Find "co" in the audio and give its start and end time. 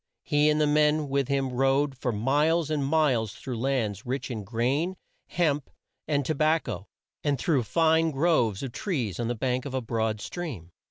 6.63-6.87